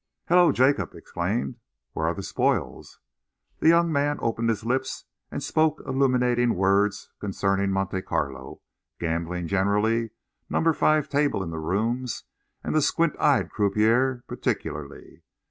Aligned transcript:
"Hullo!" 0.29 0.51
Jacob 0.51 0.95
exclaimed. 0.95 1.59
"Where 1.93 2.07
are 2.07 2.15
the 2.15 2.23
spoils?" 2.23 2.99
The 3.59 3.67
young 3.67 3.91
man 3.91 4.17
opened 4.19 4.49
his 4.49 4.65
lips 4.65 5.05
and 5.29 5.43
spoke 5.43 5.79
illuminating 5.85 6.55
words 6.55 7.11
concerning 7.19 7.69
Monte 7.71 8.01
Carlo, 8.01 8.61
gambling 8.99 9.45
generally, 9.45 10.09
number 10.49 10.73
five 10.73 11.07
table 11.07 11.43
in 11.43 11.51
the 11.51 11.59
Rooms, 11.59 12.23
and 12.63 12.73
the 12.73 12.81
squint 12.81 13.13
eyed 13.19 13.51
croupier 13.51 14.23
particularly. 14.27 15.21